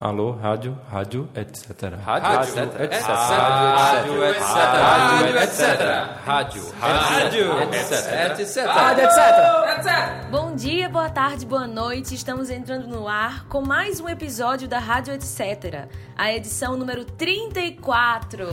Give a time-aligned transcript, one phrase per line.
[0.00, 1.94] Alô, rádio, rádio, etc.
[2.00, 2.56] Rádio, etc.
[2.72, 4.44] Rádio, etc.
[4.78, 5.80] Rádio, etc.
[6.24, 8.38] Rádio, rádio, etc.
[8.38, 8.66] etc.
[8.66, 10.30] Rádio, etc.
[10.30, 12.14] Bom dia, boa tarde, boa noite.
[12.14, 15.88] Estamos entrando no ar com mais um episódio da Rádio Etc.
[16.16, 18.46] A edição número 34.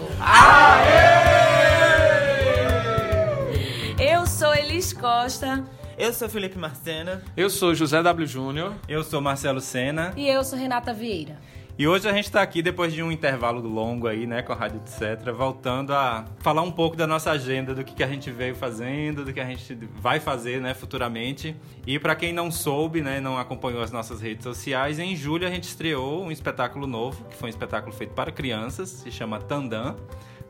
[4.00, 5.64] Eu sou Elis Costa.
[5.98, 7.23] Eu sou Felipe Marcena.
[7.38, 8.27] Eu sou José W.
[8.27, 8.73] Júnior.
[8.88, 10.14] Eu sou Marcelo Sena.
[10.18, 11.39] E eu sou Renata Vieira.
[11.80, 14.55] E hoje a gente está aqui depois de um intervalo longo aí, né, com a
[14.55, 18.31] Rádio Etc, voltando a falar um pouco da nossa agenda, do que, que a gente
[18.31, 21.55] veio fazendo, do que a gente vai fazer, né, futuramente.
[21.85, 25.49] E para quem não soube, né, não acompanhou as nossas redes sociais, em julho a
[25.49, 29.96] gente estreou um espetáculo novo, que foi um espetáculo feito para crianças, se chama Tandan.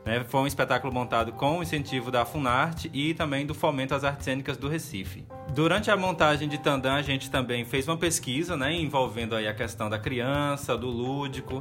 [0.06, 0.24] Né?
[0.28, 4.24] Foi um espetáculo montado com o incentivo da Funarte e também do Fomento às Artes
[4.24, 5.26] Cênicas do Recife.
[5.52, 9.52] Durante a montagem de Tandã, a gente também fez uma pesquisa né, envolvendo aí a
[9.52, 11.60] questão da criança, do lúdico.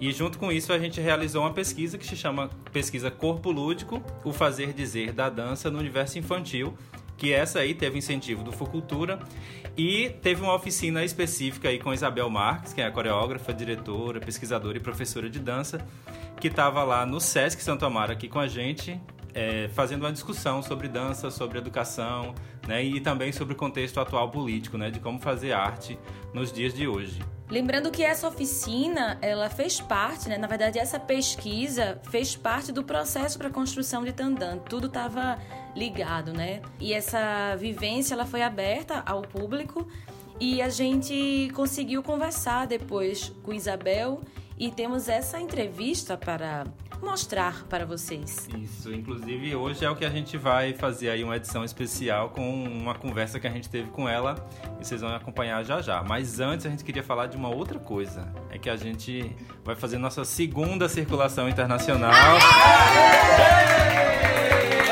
[0.00, 4.02] E junto com isso a gente realizou uma pesquisa que se chama Pesquisa Corpo Lúdico,
[4.24, 6.76] o fazer dizer da dança no universo infantil,
[7.24, 9.18] que essa aí teve incentivo do Fucultura
[9.78, 14.76] e teve uma oficina específica aí com Isabel Marques, que é a coreógrafa, diretora, pesquisadora
[14.76, 15.80] e professora de dança,
[16.38, 19.00] que estava lá no Sesc Santo Amaro aqui com a gente,
[19.32, 22.34] é, fazendo uma discussão sobre dança, sobre educação,
[22.68, 25.98] né, e também sobre o contexto atual político, né, de como fazer arte
[26.34, 27.20] nos dias de hoje.
[27.50, 30.38] Lembrando que essa oficina, ela fez parte, né?
[30.38, 34.58] Na verdade, essa pesquisa fez parte do processo para a construção de Tandan.
[34.58, 35.38] Tudo estava
[35.76, 36.62] ligado, né?
[36.80, 39.86] E essa vivência, ela foi aberta ao público
[40.40, 44.22] e a gente conseguiu conversar depois com Isabel
[44.58, 46.64] e temos essa entrevista para
[47.04, 48.48] mostrar para vocês.
[48.58, 52.64] Isso, inclusive hoje é o que a gente vai fazer aí uma edição especial com
[52.64, 54.34] uma conversa que a gente teve com ela
[54.80, 56.02] e vocês vão acompanhar já já.
[56.02, 59.30] Mas antes a gente queria falar de uma outra coisa, é que a gente
[59.64, 62.38] vai fazer nossa segunda circulação internacional.
[63.36, 64.83] Derrama,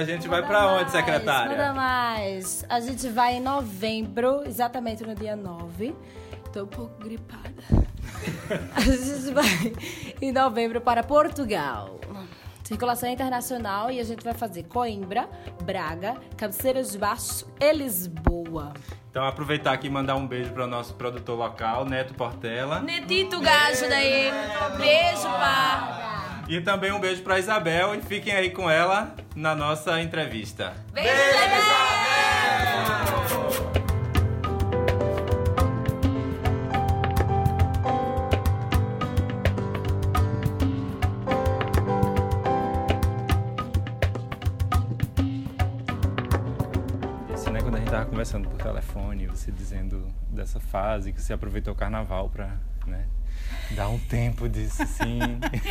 [0.00, 1.56] a gente vai pra onde, secretária?
[1.56, 2.64] Nada mais.
[2.68, 5.94] A gente vai em novembro, exatamente no dia 9.
[6.52, 7.62] Tô um pouco gripada.
[8.74, 9.72] A gente vai
[10.20, 12.00] em novembro para Portugal.
[12.64, 15.28] Circulação internacional e a gente vai fazer Coimbra,
[15.62, 18.72] Braga, Cabeceiras de Baixo e Lisboa.
[19.10, 22.80] Então aproveitar aqui e mandar um beijo para o nosso produtor local, Neto Portela.
[22.80, 24.30] Netito Gajo daí.
[24.78, 26.09] Beijo, pá.
[26.50, 30.74] E também um beijo para Isabel e fiquem aí com ela na nossa entrevista.
[30.92, 32.00] Beijo, Isabel!
[47.52, 51.74] Né, quando a gente tava conversando por telefone, você dizendo dessa fase que você aproveitou
[51.74, 52.58] o carnaval para,
[53.74, 55.18] dar um tempo disso, assim.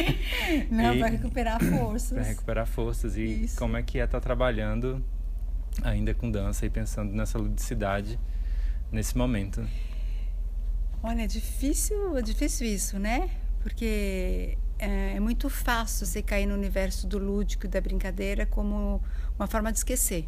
[0.72, 2.12] Não, E- para recuperar forças.
[2.18, 3.58] Para recuperar forças e Isso.
[3.58, 5.04] como é que é estar trabalhando
[5.84, 8.20] ainda com dança e pensando nessa ludicidade
[8.92, 9.66] nesse momento.
[11.02, 13.30] Olha, é difícil, é difícil isso, né?
[13.62, 19.02] Porque é, é muito fácil você cair no universo do lúdico e da brincadeira como
[19.38, 20.26] uma forma de esquecer.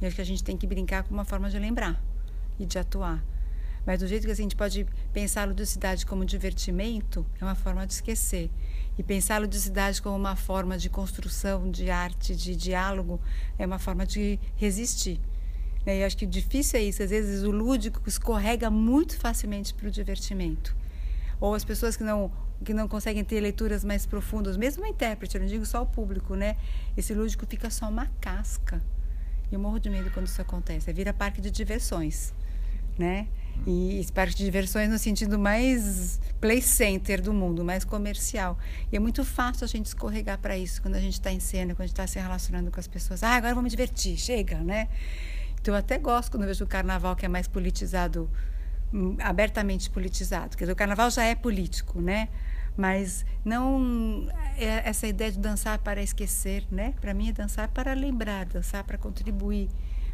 [0.00, 2.02] E acho que a gente tem que brincar como uma forma de lembrar
[2.58, 3.22] e de atuar.
[3.86, 7.86] Mas do jeito que a gente pode pensar a ludicidade como divertimento, é uma forma
[7.86, 8.50] de esquecer.
[8.98, 13.20] E pensar a ludicidade como uma forma de construção, de arte, de diálogo,
[13.58, 15.18] é uma forma de resistir.
[15.86, 15.96] né?
[15.96, 17.02] E eu acho que difícil é isso.
[17.02, 20.76] Às vezes o lúdico escorrega muito facilmente para o divertimento.
[21.40, 22.30] Ou as pessoas que não
[22.62, 25.86] que não conseguem ter leituras mais profundas, mesmo o intérprete, eu não digo só o
[25.86, 26.56] público, né?
[26.94, 28.82] Esse lúdico fica só uma casca.
[29.50, 30.90] E eu morro de medo quando isso acontece.
[30.90, 32.34] É vira parque de diversões,
[32.98, 33.26] né?
[33.66, 38.58] E esse parque de diversões no sentido mais play center do mundo, mais comercial.
[38.90, 41.74] E é muito fácil a gente escorregar para isso quando a gente está em cena,
[41.74, 43.22] quando a gente está se relacionando com as pessoas.
[43.22, 44.88] Ah, agora vou me divertir, chega, né?
[45.60, 48.30] Então eu até gosto quando vejo o carnaval que é mais politizado,
[48.92, 50.56] hum, abertamente politizado.
[50.56, 52.28] Quer dizer, o carnaval já é político, né?
[52.76, 56.94] Mas não é essa ideia de dançar para esquecer, né?
[56.98, 59.68] Para mim é dançar para lembrar, dançar para contribuir.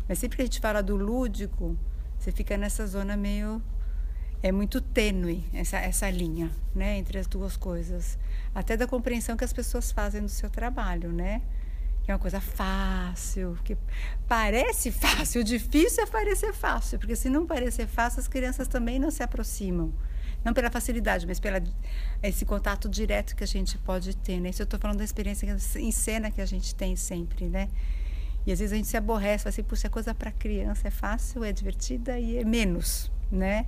[0.09, 1.77] Mas sempre que a gente fala do lúdico,
[2.19, 3.63] você fica nessa zona meio
[4.43, 8.19] é muito tênue essa essa linha, né, entre as duas coisas.
[8.55, 11.43] Até da compreensão que as pessoas fazem do seu trabalho, né?
[12.05, 13.77] Que é uma coisa fácil, que
[14.29, 19.11] parece fácil, difícil é parecer fácil, porque se não parecer fácil, as crianças também não
[19.11, 19.93] se aproximam.
[20.45, 21.61] Não pela facilidade, mas pela
[22.23, 24.51] esse contato direto que a gente pode ter, né?
[24.51, 25.45] Isso eu estou falando da experiência
[25.77, 27.69] em cena que a gente tem sempre, né?
[28.47, 30.91] E às vezes a gente se aborrece, fala assim, puxa, a coisa para criança é
[30.91, 33.67] fácil, é divertida e é menos, né?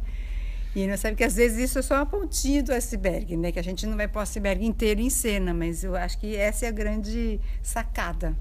[0.76, 3.50] E não sabe que às vezes isso é só uma pontinha do iceberg, né?
[3.50, 6.36] Que a gente não vai pôr o iceberg inteiro em cena, mas eu acho que
[6.36, 8.36] essa é a grande sacada.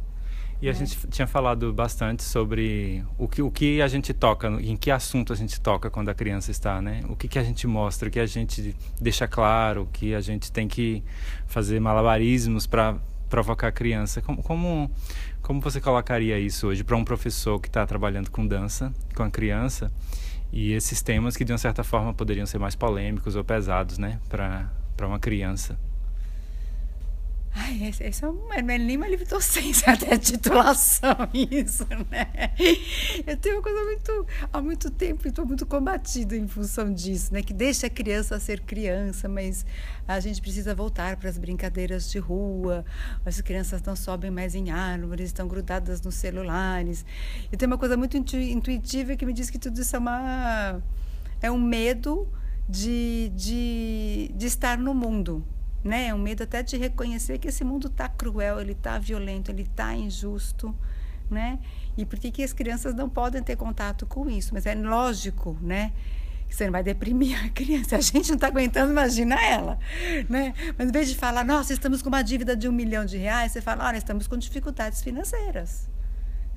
[0.61, 0.79] E a né?
[0.79, 5.31] gente tinha falado bastante sobre o que, o que a gente toca, em que assunto
[5.31, 7.01] a gente toca quando a criança está, né?
[7.09, 10.51] O que, que a gente mostra, o que a gente deixa claro, que a gente
[10.51, 11.03] tem que
[11.45, 12.97] fazer malabarismos para
[13.29, 14.21] provocar a criança.
[14.21, 14.91] Como, como,
[15.41, 19.29] como você colocaria isso hoje para um professor que está trabalhando com dança, com a
[19.29, 19.91] criança?
[20.51, 24.19] e esses temas que de uma certa forma poderiam ser mais polêmicos ou pesados, né,
[24.29, 25.77] para uma criança.
[27.59, 32.51] Ai, esse, esse é, um, é nem uma livre docência, até a titulação, isso, né?
[33.25, 37.41] Eu tenho uma coisa muito, há muito tempo estou muito combatida em função disso, né?
[37.41, 39.65] Que deixa a criança ser criança, mas
[40.07, 42.85] a gente precisa voltar para as brincadeiras de rua,
[43.25, 47.03] as crianças não sobem mais em árvores, estão grudadas nos celulares.
[47.51, 50.79] E tem uma coisa muito intuitiva que me diz que tudo isso é uma...
[51.41, 52.27] é um medo
[52.69, 55.43] de, de, de estar no mundo,
[55.87, 56.13] né?
[56.13, 59.95] Um medo até de reconhecer que esse mundo está cruel, ele está violento, ele está
[59.95, 60.75] injusto,
[61.31, 61.59] né?
[61.97, 64.53] E por que, que as crianças não podem ter contato com isso?
[64.53, 65.93] Mas é lógico, né?
[66.49, 67.97] Você não vai deprimir a criança.
[67.97, 69.79] A gente não está aguentando, imagina ela,
[70.29, 70.53] né?
[70.77, 73.51] Mas em vez de falar, nossa, estamos com uma dívida de um milhão de reais,
[73.51, 75.89] você fala, olha, estamos com dificuldades financeiras.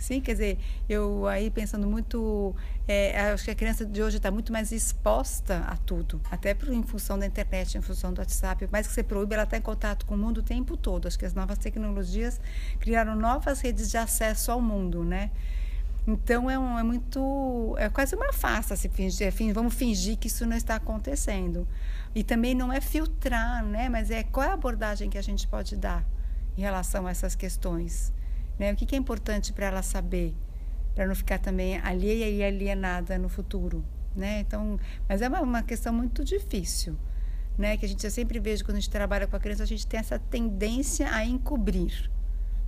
[0.01, 0.59] Sim, quer dizer,
[0.89, 2.57] eu aí pensando muito,
[2.89, 6.73] é, acho que a criança de hoje está muito mais exposta a tudo, até por,
[6.73, 8.67] em função da internet, em função do WhatsApp.
[8.73, 11.07] Mais que você proíbe, ela está em contato com o mundo o tempo todo.
[11.07, 12.41] Acho que as novas tecnologias
[12.81, 15.31] criaram novas redes de acesso ao mundo, né?
[16.07, 20.29] Então é, um, é muito, é quase uma farsa se fingir, é, vamos fingir que
[20.29, 21.69] isso não está acontecendo.
[22.15, 23.91] E também não é filtrar, né?
[23.91, 26.03] Mas é qual é a abordagem que a gente pode dar
[26.57, 28.13] em relação a essas questões.
[28.61, 28.75] Né?
[28.75, 30.35] O que, que é importante para ela saber,
[30.95, 33.83] para não ficar também alheia e alienada no futuro.
[34.15, 34.41] Né?
[34.41, 34.79] Então,
[35.09, 36.95] mas é uma, uma questão muito difícil.
[37.57, 39.87] Né, que a gente sempre vejo quando a gente trabalha com a criança, a gente
[39.87, 42.11] tem essa tendência a encobrir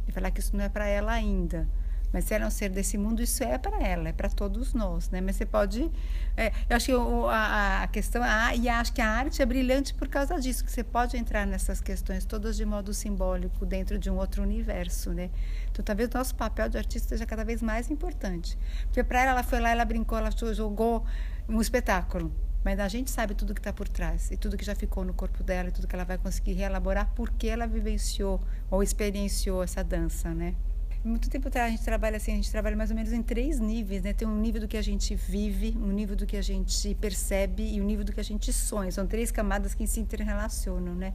[0.06, 1.66] e falar que isso não é para ela ainda.
[2.12, 4.74] Mas se ela é um ser desse mundo, isso é para ela, é para todos
[4.74, 5.20] nós, né?
[5.20, 5.90] Mas você pode,
[6.36, 9.46] é, eu acho que o, a, a, questão, a, e acho que a arte é
[9.46, 13.98] brilhante por causa disso, que você pode entrar nessas questões todas de modo simbólico dentro
[13.98, 15.30] de um outro universo, né?
[15.70, 19.32] Então talvez o nosso papel de artista seja cada vez mais importante, porque para ela
[19.32, 21.04] ela foi lá, ela brincou, ela jogou
[21.48, 22.32] um espetáculo,
[22.62, 25.12] mas a gente sabe tudo que está por trás e tudo que já ficou no
[25.12, 29.82] corpo dela e tudo que ela vai conseguir reelaborar porque ela vivenciou ou experienciou essa
[29.82, 30.54] dança, né?
[31.04, 34.02] Muito tempo a gente trabalha assim, a gente trabalha mais ou menos em três níveis,
[34.02, 34.12] né?
[34.12, 37.74] Tem um nível do que a gente vive, um nível do que a gente percebe
[37.74, 38.90] e um nível do que a gente sonha.
[38.92, 41.12] São três camadas que se interrelacionam, né?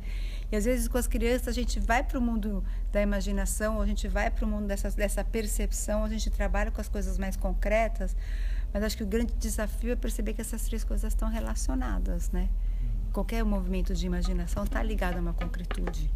[0.52, 3.82] E às vezes com as crianças a gente vai para o mundo da imaginação, ou
[3.82, 7.18] a gente vai para o mundo dessa, dessa percepção, a gente trabalha com as coisas
[7.18, 8.16] mais concretas,
[8.74, 12.50] mas acho que o grande desafio é perceber que essas três coisas estão relacionadas, né?
[13.14, 16.12] Qualquer movimento de imaginação está ligado a uma concretude.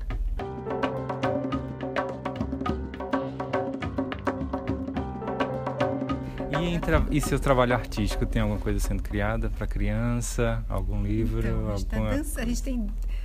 [6.64, 10.64] E, e seu trabalho artístico tem alguma coisa sendo criada para criança?
[10.70, 11.40] Algum livro?
[11.40, 12.12] Então, a, gente tá alguma...
[12.12, 12.78] tá dança, a gente tem,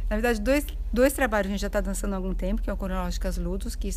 [0.09, 2.73] na verdade, dois, dois trabalhos a gente já está dançando há algum tempo, que é
[2.73, 3.91] o Coreológicas Ludos, que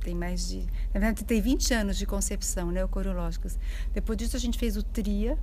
[0.00, 0.58] tem mais de.
[0.94, 2.84] Na verdade, tem 20 anos de concepção, né?
[2.84, 3.58] O Coreológicas.
[3.92, 5.38] Depois disso, a gente fez o Tria,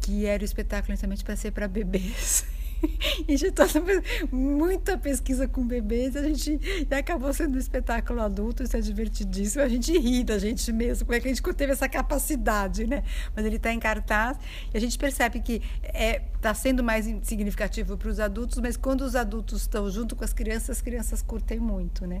[0.00, 2.46] que era o espetáculo inicialmente para ser para bebês.
[3.28, 6.60] a gente toda muita pesquisa com bebês, a gente
[6.90, 11.06] e acabou sendo um espetáculo adulto, isso é divertidíssimo, a gente ri da gente mesmo,
[11.06, 13.02] como é que a gente teve essa capacidade, né?
[13.34, 14.38] Mas ele está em cartaz
[14.72, 19.02] e a gente percebe que é está sendo mais significativo para os adultos, mas quando
[19.02, 22.20] os adultos estão junto com as crianças, as crianças curtem muito, né?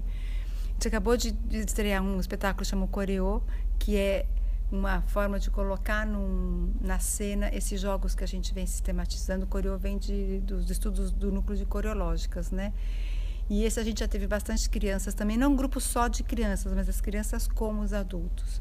[0.68, 3.42] A gente acabou de, de estrear um espetáculo chamado Coreô,
[3.80, 4.26] que é
[4.72, 9.44] uma forma de colocar num, na cena esses jogos que a gente vem sistematizando.
[9.44, 12.72] O coreo vem de, dos estudos do núcleo de coreológicas, né?
[13.50, 16.72] E esse a gente já teve bastante crianças também, não um grupo só de crianças,
[16.72, 18.60] mas as crianças como os adultos.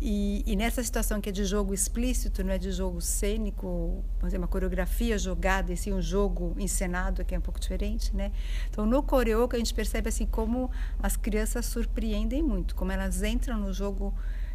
[0.00, 4.38] E, e, nessa situação que é de jogo explícito, não é de jogo cênico, dizer,
[4.38, 8.30] uma coreografia jogada, e sim um jogo encenado, que é um pouco diferente, né?
[8.68, 13.58] Então, no coreô, a gente percebe assim como as crianças surpreendem muito, como elas entram
[13.58, 14.12] no jogo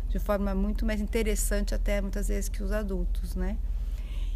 [0.10, 3.58] de forma muito mais interessante até muitas vezes que os adultos, né?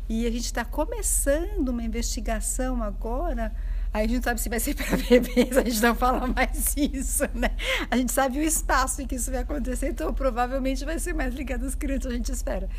[0.07, 3.53] E a gente está começando uma investigação agora.
[3.93, 6.75] Aí a gente não sabe se vai ser para bebês, a gente não fala mais
[6.75, 7.51] isso, né?
[7.89, 11.33] A gente sabe o espaço em que isso vai acontecer, então provavelmente vai ser mais
[11.33, 12.69] ligado às crianças, a gente espera.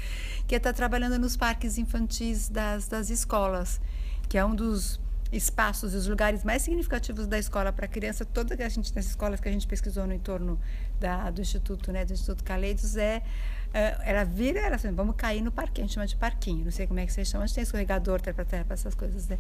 [0.47, 3.81] Que é estar tá trabalhando nos parques infantis das, das escolas.
[4.29, 5.01] que é um dos
[5.37, 9.11] espaços e os lugares mais significativos da escola para a criança, toda a gente nessas
[9.11, 10.59] escolas que a gente pesquisou no entorno
[11.01, 13.19] da, do instituto, né, do Instituto Caleidos é
[13.75, 16.71] uh, ela vira, era assim, vamos cair no parquinho, a gente chama de parquinho, não
[16.71, 19.39] sei como é que vocês chamam, a gente tem escorregador, terra terra, essas coisas, né?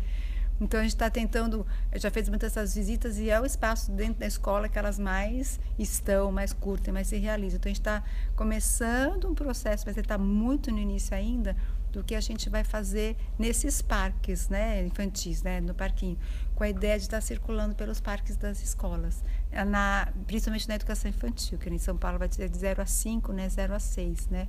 [0.60, 4.20] Então a gente está tentando, já fez muitas dessas visitas e é o espaço dentro
[4.20, 7.56] da escola que elas mais estão, mais curtem, mais se realizam.
[7.56, 8.02] Então a gente está
[8.36, 11.56] começando um processo, mas ele está muito no início ainda,
[11.90, 16.18] do que a gente vai fazer nesses parques, né, infantis, né, no parquinho,
[16.54, 19.22] com a ideia de estar circulando pelos parques das escolas,
[19.68, 23.32] na, principalmente na educação infantil, que em São Paulo vai ser de 0 a 5,
[23.32, 24.48] né, 0 a 6, né.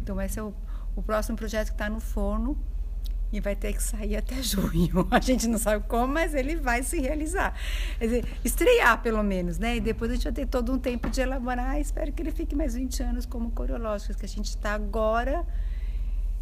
[0.00, 0.54] Então esse é o,
[0.94, 2.56] o próximo projeto que está no forno
[3.32, 5.06] e vai ter que sair até junho.
[5.10, 7.54] A gente não sabe como, mas ele vai se realizar.
[7.98, 9.76] Quer dizer, estrear pelo menos, né?
[9.76, 11.80] E depois a gente vai ter todo um tempo de elaborar.
[11.80, 15.44] Espero que ele fique mais 20 anos como coreológico, que a gente está agora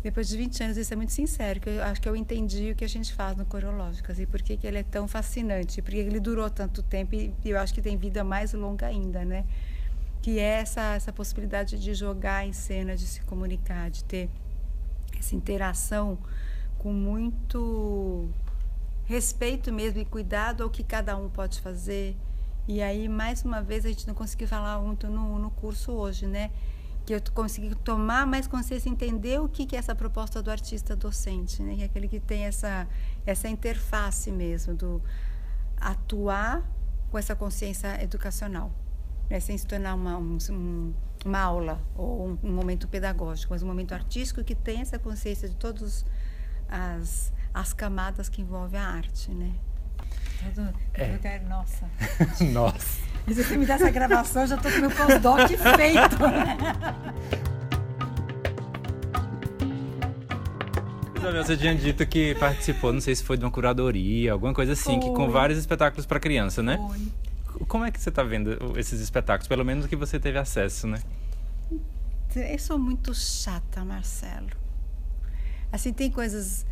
[0.04, 2.74] depois de 20 anos, isso é muito sincero, que eu acho que eu entendi o
[2.76, 5.96] que a gente faz no Corológicas e por que, que ele é tão fascinante, porque
[5.96, 9.46] ele durou tanto tempo e eu acho que tem vida mais longa ainda, né?
[10.20, 14.28] Que é essa, essa possibilidade de jogar em cena, de se comunicar, de ter
[15.18, 16.18] essa interação
[16.84, 18.28] com muito
[19.06, 22.14] respeito mesmo e cuidado ao que cada um pode fazer.
[22.68, 26.26] E aí, mais uma vez, a gente não conseguiu falar muito no, no curso hoje,
[26.26, 26.50] né?
[27.06, 30.94] que eu consegui tomar mais consciência, entender o que, que é essa proposta do artista
[30.94, 31.74] docente, né?
[31.74, 32.86] que é aquele que tem essa,
[33.24, 35.02] essa interface mesmo, do
[35.78, 36.62] atuar
[37.10, 38.70] com essa consciência educacional,
[39.30, 39.40] né?
[39.40, 43.92] sem se tornar uma, um, uma aula ou um, um, momento pedagógico, mas um momento
[43.92, 46.04] artístico que tem essa consciência de todas
[46.74, 49.30] as, as camadas que envolvem a arte.
[49.30, 49.52] Né?
[50.54, 51.38] Todo, é.
[51.48, 51.88] nossa.
[52.52, 53.04] nossa.
[53.26, 56.18] E se você me der essa gravação, eu já estou com meu pós-doc feito.
[61.42, 65.00] Você tinha dito que participou, não sei se foi de uma curadoria, alguma coisa assim,
[65.00, 65.08] foi.
[65.08, 66.76] que com vários espetáculos para criança, né?
[66.76, 67.64] Foi.
[67.66, 69.48] Como é que você está vendo esses espetáculos?
[69.48, 71.00] Pelo menos que você teve acesso, né?
[72.34, 74.63] Eu sou muito chata, Marcelo.
[75.74, 76.64] Assim, tem coisas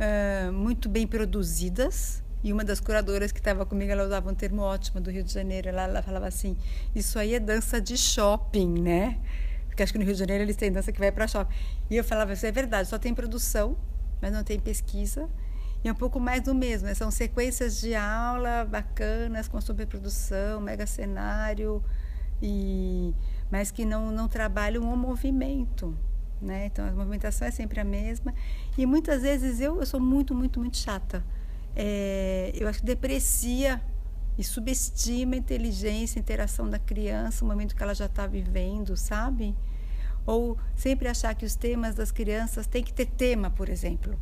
[0.00, 4.62] uh, muito bem produzidas, e uma das curadoras que estava comigo, ela usava um termo
[4.62, 5.68] ótimo do Rio de Janeiro.
[5.68, 6.56] Ela, ela falava assim:
[6.92, 9.16] Isso aí é dança de shopping, né?
[9.68, 11.54] Porque acho que no Rio de Janeiro eles têm dança que vai para shopping.
[11.88, 13.78] E eu falava: Isso é verdade, só tem produção,
[14.20, 15.28] mas não tem pesquisa.
[15.84, 16.88] E é um pouco mais do mesmo.
[16.88, 16.94] Né?
[16.94, 21.80] São sequências de aula bacanas, com superprodução, mega cenário,
[22.42, 23.14] e,
[23.52, 25.96] mas que não, não trabalham o movimento.
[26.40, 26.66] Né?
[26.66, 28.32] Então a movimentação é sempre a mesma.
[28.76, 31.24] E muitas vezes eu, eu sou muito, muito, muito chata
[31.80, 33.80] é, eu acho que deprecia
[34.36, 38.96] e subestima a inteligência, a interação da criança, o momento que ela já está vivendo,
[38.96, 39.54] sabe?
[40.26, 44.18] Ou sempre achar que os temas das crianças têm que ter tema, por exemplo.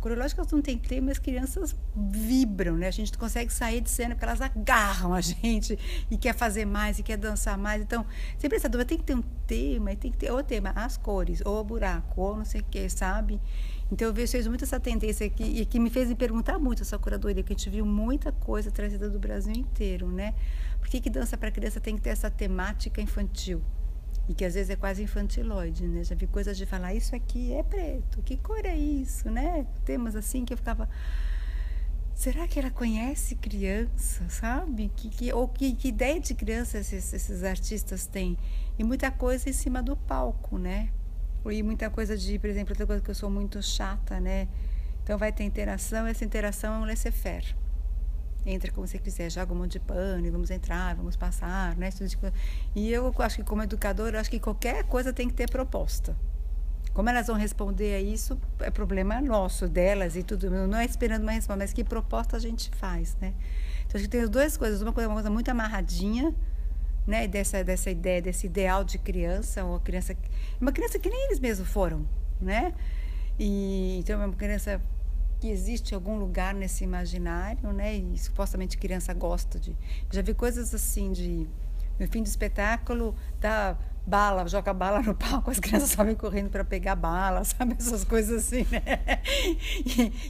[0.00, 2.86] Corológicas não tem tema, as crianças vibram, né?
[2.86, 5.78] A gente consegue sair de cena porque elas agarram a gente
[6.10, 7.82] e quer fazer mais e quer dançar mais.
[7.82, 8.06] Então,
[8.38, 11.42] sempre essa dúvida tem que ter um tema, tem que ter o tema, as cores,
[11.44, 13.40] ou buraco, ou não sei o que, sabe?
[13.90, 16.98] Então eu vejo muito essa tendência aqui, e que me fez me perguntar muito essa
[16.98, 20.34] curadoria, que a gente viu muita coisa trazida do Brasil inteiro, né?
[20.78, 23.62] Por que, que dança para criança tem que ter essa temática infantil?
[24.28, 26.04] E que às vezes é quase infantiloide, né?
[26.04, 29.66] Já vi coisas de falar, isso aqui é preto, que cor é isso, né?
[29.84, 30.88] Temas assim que eu ficava.
[32.14, 34.90] Será que ela conhece criança, sabe?
[34.94, 38.36] Que, que, ou que, que ideia de criança esses, esses artistas têm?
[38.78, 40.90] E muita coisa em cima do palco, né?
[41.46, 44.48] E muita coisa de, por exemplo, outra coisa que eu sou muito chata, né?
[45.02, 47.56] Então vai ter interação, essa interação é um laissez-faire.
[48.50, 51.90] Entra como você quiser, joga um monte de pano e vamos entrar, vamos passar, né?
[52.74, 56.16] E eu acho que como educadora, acho que qualquer coisa tem que ter proposta.
[56.94, 60.50] Como elas vão responder a isso, é problema nosso, delas e tudo.
[60.50, 63.34] Não é esperando uma resposta, mas que proposta a gente faz, né?
[63.86, 64.80] Então, acho que tem as duas coisas.
[64.80, 66.34] Uma coisa, uma coisa muito amarradinha,
[67.06, 70.16] né, dessa, dessa ideia, desse ideal de criança, ou criança,
[70.58, 72.06] uma criança que nem eles mesmos foram,
[72.40, 72.72] né?
[73.38, 74.80] E, então, é uma criança
[75.40, 77.96] que existe algum lugar nesse imaginário, né?
[77.96, 79.76] E supostamente criança gosta de.
[80.10, 81.46] Já vi coisas assim de
[81.98, 83.76] no fim do espetáculo dá
[84.06, 87.76] bala, joga bala no palco, as crianças sabem correndo para pegar bala, sabe?
[87.78, 88.80] Essas coisas assim, né?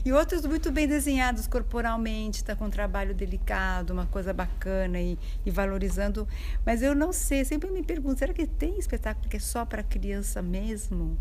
[0.03, 5.17] E, outros muito bem desenhados corporalmente, está com um trabalho delicado, uma coisa bacana e,
[5.45, 6.27] e, valorizando.
[6.65, 9.81] Mas eu não sei, sempre me pergunto, será que tem espetáculo que é só para
[9.81, 11.17] criança mesmo?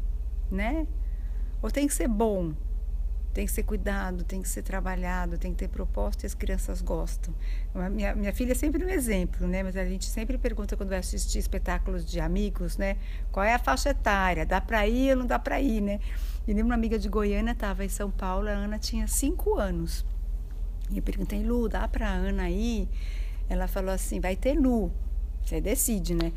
[0.51, 0.87] Né?
[1.63, 2.55] Ou tem que ser bom?
[3.33, 6.83] Tem que ser cuidado, tem que ser trabalhado, tem que ter proposta e as crianças
[6.83, 7.33] gostam.
[7.93, 9.63] Minha, minha filha é sempre um exemplo, né?
[9.63, 12.97] Mas a gente sempre pergunta quando vai assistir espetáculos de amigos, né?
[13.31, 14.45] Qual é a faixa etária?
[14.45, 16.01] Dá para ir ou não dá para ir, né?
[16.47, 20.05] E uma amiga de Goiânia estava em São Paulo, a Ana tinha cinco anos.
[20.91, 22.89] E eu perguntei, Lu, dá para Ana ir?
[23.49, 24.91] Ela falou assim, vai ter nu.
[25.45, 26.33] Você decide, né?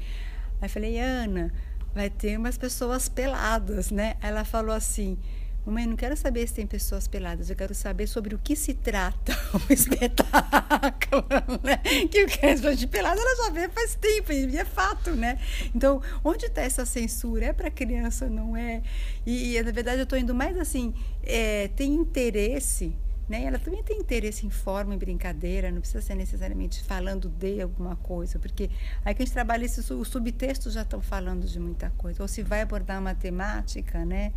[0.61, 1.51] Aí eu falei, Ana,
[1.93, 4.15] vai ter umas pessoas peladas, né?
[4.21, 5.17] Ela falou assim,
[5.63, 8.73] Mamãe, não quero saber se tem pessoas peladas, eu quero saber sobre o que se
[8.73, 9.31] trata
[9.69, 11.23] o espetáculo,
[11.63, 11.77] né?
[12.09, 15.39] Que o que é de pelada ela já vê faz tempo, e é fato, né?
[15.75, 17.45] Então, onde está essa censura?
[17.45, 18.81] É para criança, não é?
[19.23, 22.95] E, e, na verdade, eu estou indo mais assim, é, tem interesse,
[23.29, 23.43] né?
[23.43, 27.95] Ela também tem interesse em forma, em brincadeira, não precisa ser necessariamente falando de alguma
[27.97, 28.67] coisa, porque
[29.05, 32.23] aí que a gente trabalha, esses, os subtextos já estão falando de muita coisa.
[32.23, 34.33] Ou se vai abordar matemática, né?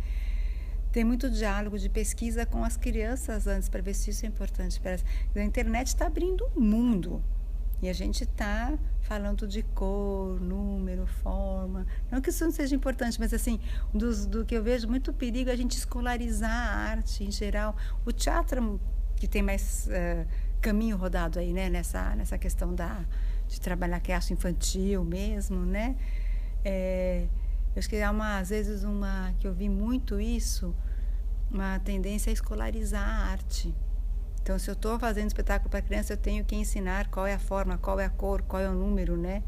[0.95, 4.79] Tem muito diálogo de pesquisa com as crianças antes para ver se isso é importante
[4.79, 5.03] para elas.
[5.35, 7.21] A internet está abrindo o mundo
[7.81, 11.85] e a gente está falando de cor, número, forma.
[12.09, 13.59] Não que isso não seja importante, mas assim,
[13.93, 17.75] dos, do que eu vejo muito perigo é a gente escolarizar a arte em geral.
[18.05, 18.79] O teatro
[19.17, 20.25] que tem mais uh,
[20.61, 23.03] caminho rodado aí, né, nessa nessa questão da
[23.49, 25.97] de trabalhar que é arte infantil mesmo, né?
[26.63, 27.27] É,
[27.75, 30.73] eu acho que há uma, às vezes uma que eu vi muito isso
[31.51, 33.75] uma tendência a escolarizar a arte.
[34.41, 37.39] Então, se eu estou fazendo espetáculo para criança, eu tenho que ensinar qual é a
[37.39, 39.43] forma, qual é a cor, qual é o número, né?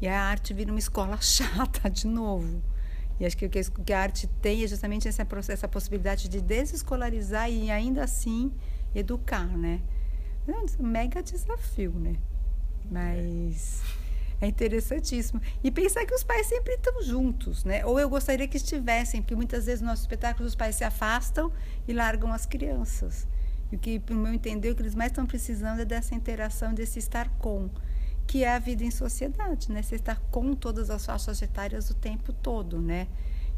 [0.00, 2.62] E a arte vira uma escola chata de novo.
[3.18, 7.50] E acho que o que a arte tem é justamente essa, essa possibilidade de desescolarizar
[7.50, 8.52] e ainda assim
[8.94, 9.80] educar, né?
[10.46, 12.16] É um mega desafio, né?
[12.90, 14.05] Mas é
[14.44, 15.40] interessantíssimo.
[15.62, 17.86] E pensar que os pais sempre estão juntos, né?
[17.86, 21.50] Ou eu gostaria que estivessem, porque muitas vezes nos nossos espetáculos os pais se afastam
[21.86, 23.26] e largam as crianças.
[23.70, 26.14] E o que, para o meu entender, o que eles mais estão precisando é dessa
[26.14, 27.70] interação, desse estar com,
[28.26, 29.82] que é a vida em sociedade, né?
[29.82, 33.08] Você estar com todas as faixas etárias o tempo todo, né?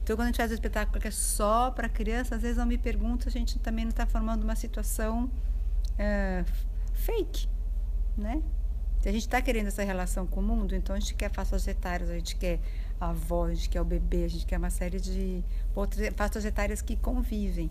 [0.03, 2.65] Então, quando a gente faz um espetáculo que é só para criança, às vezes eu
[2.65, 6.45] me pergunto, a gente também não está formando uma situação uh,
[6.95, 7.47] fake,
[8.17, 8.43] né?
[9.01, 11.67] Se a gente está querendo essa relação com o mundo, então a gente quer faixas
[11.69, 12.59] etárias, a gente quer
[13.01, 15.45] a avó, a gente quer o bebê, a gente quer uma série de
[15.75, 17.71] outras faixas etárias que convivem.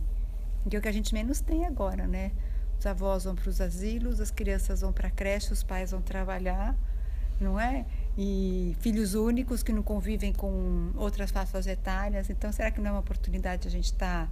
[0.69, 2.31] Que é o que a gente menos tem agora, né?
[2.79, 6.01] Os avós vão para os asilos, as crianças vão para a creche, os pais vão
[6.01, 6.75] trabalhar,
[7.39, 7.85] não é?
[8.17, 12.29] E filhos únicos que não convivem com outras faixas etárias.
[12.29, 14.31] Então, será que não é uma oportunidade a gente estar tá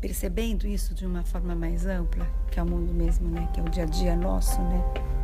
[0.00, 3.48] percebendo isso de uma forma mais ampla, que é o mundo mesmo, né?
[3.52, 5.19] Que é o dia a dia nosso, né?